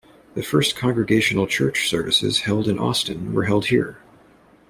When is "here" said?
3.67-3.99